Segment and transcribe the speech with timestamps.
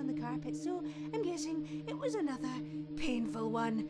[0.00, 0.82] on the carpet, so
[1.12, 2.48] I'm guessing it was another
[2.96, 3.86] painful one.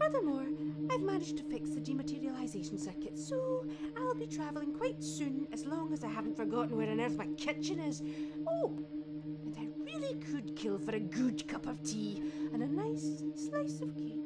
[0.00, 0.46] Furthermore,
[0.90, 3.64] I've managed to fix the dematerialization circuit, so
[3.96, 7.26] I'll be travelling quite soon as long as I haven't forgotten where on earth my
[7.36, 8.02] kitchen is.
[8.48, 8.76] Oh,
[9.44, 12.22] and I really could kill for a good cup of tea
[12.52, 14.18] and a nice slice of cake.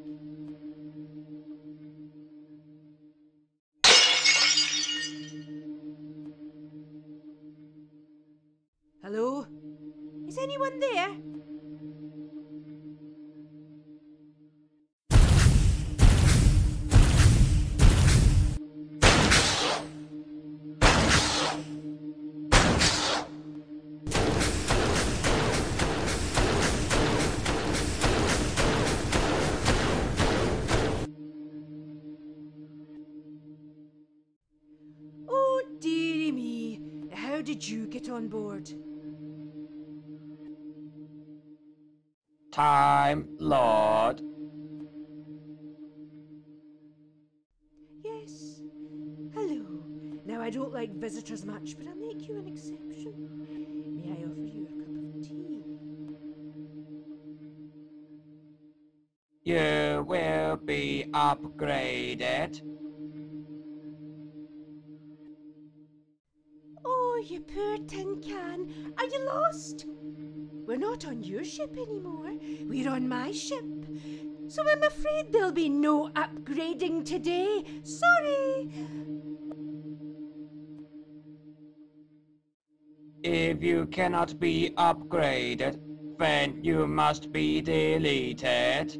[35.28, 36.80] Oh, dearie me.
[37.12, 38.72] How did you get on board?
[42.56, 44.22] Time Lord.
[48.02, 48.62] Yes.
[49.34, 49.62] Hello.
[50.24, 53.12] Now, I don't like visitors much, but I'll make you an exception.
[53.94, 55.64] May I offer you a cup of tea?
[59.42, 62.62] You will be upgraded.
[66.86, 68.72] Oh, you poor tin can.
[68.96, 69.84] Are you lost?
[70.66, 72.32] We're not on your ship anymore.
[72.62, 73.64] We're on my ship.
[74.48, 77.64] So I'm afraid there'll be no upgrading today.
[77.84, 78.70] Sorry.
[83.22, 85.80] If you cannot be upgraded,
[86.18, 88.98] then you must be deleted.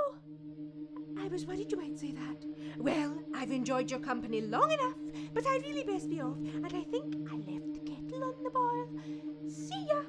[0.00, 0.16] Oh,
[1.38, 2.44] Was worried you might say that.
[2.78, 4.96] Well, I've enjoyed your company long enough,
[5.32, 8.50] but I really best be off, and I think I left the kettle on the
[8.50, 8.88] boil.
[9.48, 10.02] See ya.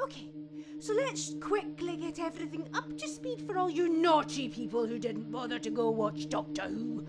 [0.00, 0.30] Okay,
[0.80, 5.30] so let's quickly get everything up to speed for all you naughty people who didn't
[5.30, 7.06] bother to go watch Doctor Who.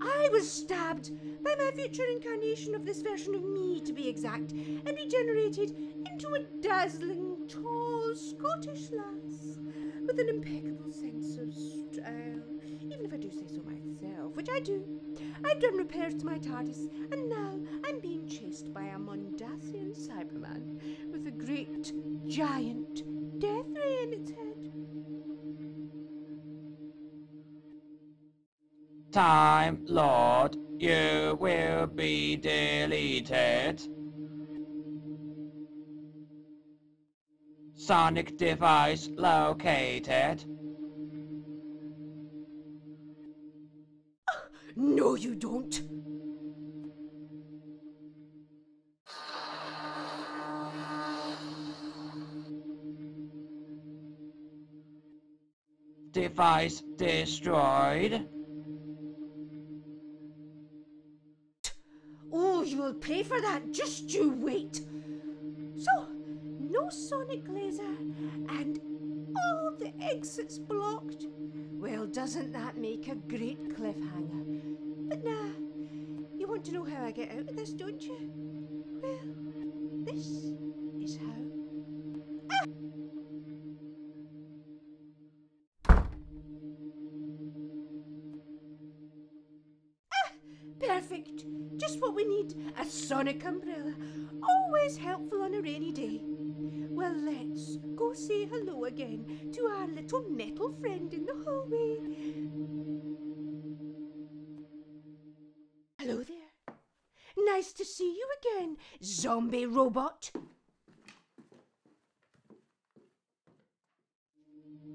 [0.00, 1.12] I was stabbed
[1.44, 5.76] by my future incarnation of this version of me, to be exact, and regenerated
[6.10, 9.58] into a dazzling, tall Scottish lass
[10.06, 12.42] with an impeccable sense of style,
[12.92, 14.84] even if I do say so myself, which I do.
[15.44, 21.10] I've done repairs to my TARDIS, and now I'm being chased by a Mondasian Cyberman
[21.10, 21.92] with a great,
[22.26, 23.02] giant
[23.40, 24.68] death ray in its head.
[29.12, 33.82] Time Lord, you will be deleted.
[37.74, 40.44] Sonic device located.
[44.76, 45.80] No, you don't.
[56.12, 58.28] Device destroyed.
[62.32, 63.72] Oh, you will pay for that.
[63.72, 64.76] Just you wait.
[65.76, 66.06] So,
[66.60, 67.96] no sonic laser
[68.48, 68.91] and
[69.36, 71.26] all the exits blocked.
[71.72, 75.08] Well, doesn't that make a great cliffhanger?
[75.08, 75.50] But nah,
[76.36, 78.30] you want to know how I get out of this, don't you?
[79.02, 79.18] Well,
[80.04, 80.26] this
[81.00, 81.42] is how.
[82.52, 82.66] Ah!
[90.80, 91.44] Perfect.
[91.76, 92.54] Just what we need.
[92.78, 93.94] A sonic umbrella.
[94.42, 96.20] Always helpful on a rainy day.
[97.02, 101.96] Well, let's go say hello again to our little metal friend in the hallway.
[105.98, 106.76] Hello there.
[107.36, 110.30] Nice to see you again, zombie robot.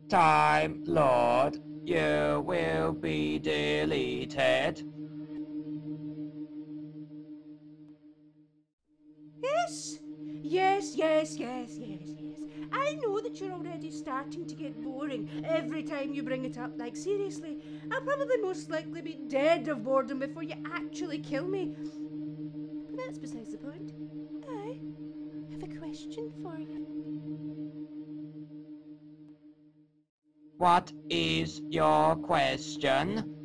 [0.08, 4.82] Time Lord, you will be deleted.
[9.44, 10.00] Yes,
[10.48, 12.40] yes, yes, yes, yes, yes.
[12.72, 16.74] I know that you're already starting to get boring every time you bring it up.
[16.78, 17.58] Like, seriously,
[17.92, 21.72] I'll probably most likely be dead of boredom before you actually kill me.
[22.86, 23.94] But that's besides the point.
[24.50, 24.78] I
[25.52, 26.78] have a question for you.
[30.58, 33.37] What is your question?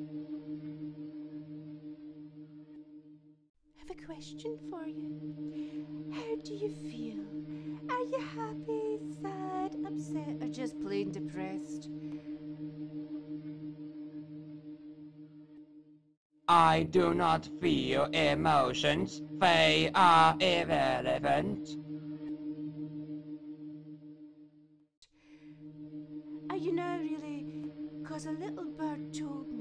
[4.07, 6.11] Question for you.
[6.13, 7.23] How do you feel?
[7.89, 11.89] Are you happy, sad, upset, or just plain depressed?
[16.49, 19.23] I do not feel emotions.
[19.41, 21.77] They are irrelevant.
[26.51, 27.47] Are you now really?
[28.05, 29.52] Cause a little bird told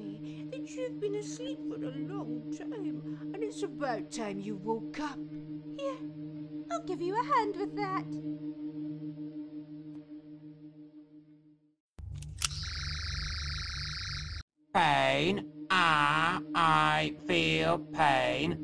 [0.75, 3.01] you've been asleep for a long time,
[3.33, 5.19] and it's about time you woke up.
[5.77, 5.95] Here,
[6.71, 8.05] I'll give you a hand with that.
[14.73, 15.45] Pain.
[15.69, 18.57] Ah, I feel pain.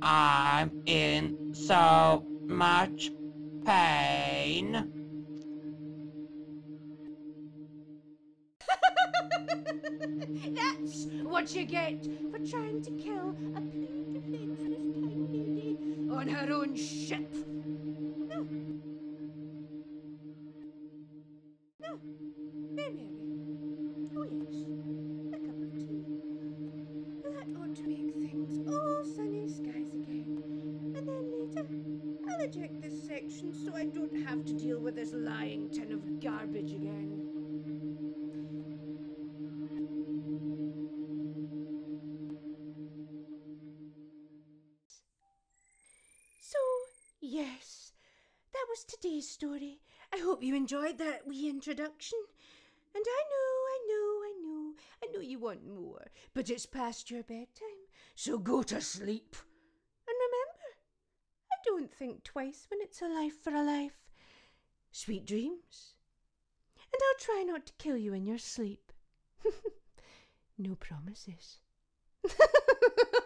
[0.00, 3.12] I'm in so much
[3.64, 4.97] pain.
[10.54, 15.76] That's what you get for trying to kill a poor defenseless tiny lady
[16.10, 17.34] on her own ship.
[18.26, 18.46] No.
[21.78, 21.98] No.
[22.74, 23.10] Very merry.
[24.16, 24.54] Oh yes.
[25.34, 26.04] A cup of tea.
[27.22, 30.94] That ought to make things all sunny skies again.
[30.96, 31.66] And then later,
[32.30, 36.20] I'll eject this section so I don't have to deal with this lying tin of
[36.20, 37.27] garbage again.
[47.28, 47.92] Yes,
[48.52, 49.80] that was today's story.
[50.14, 52.18] I hope you enjoyed that wee introduction.
[52.94, 54.72] And I know, I know, I know,
[55.04, 57.84] I know you want more, but it's past your bedtime,
[58.14, 59.36] so go to sleep.
[60.08, 60.78] And remember,
[61.52, 64.08] I don't think twice when it's a life for a life.
[64.90, 65.94] Sweet dreams.
[66.76, 68.90] And I'll try not to kill you in your sleep.
[70.58, 71.58] no promises.